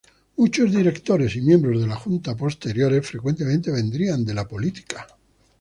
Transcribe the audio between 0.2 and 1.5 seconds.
Muchos directores y